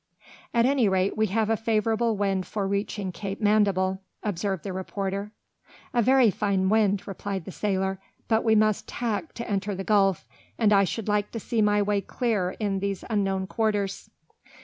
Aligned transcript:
"At 0.51 0.65
any 0.65 0.89
rate 0.89 1.15
we 1.15 1.27
have 1.27 1.51
a 1.51 1.55
favourable 1.55 2.17
wind 2.17 2.47
for 2.47 2.67
reaching 2.67 3.11
Cape 3.11 3.39
Mandible," 3.39 4.01
observed 4.23 4.63
the 4.63 4.73
reporter. 4.73 5.31
"A 5.93 6.01
very 6.01 6.31
fine 6.31 6.69
wind," 6.69 7.07
replied 7.07 7.45
the 7.45 7.51
sailor; 7.51 7.99
"but 8.27 8.43
we 8.43 8.55
must 8.55 8.87
tack 8.87 9.33
to 9.33 9.47
enter 9.47 9.75
the 9.75 9.83
gulf, 9.83 10.27
and 10.57 10.73
I 10.73 10.85
should 10.85 11.07
like 11.07 11.29
to 11.33 11.39
see 11.39 11.61
my 11.61 11.83
way 11.83 12.01
clear 12.01 12.55
in 12.59 12.79
these 12.79 13.03
unknown 13.11 13.45
quarters." 13.45 14.09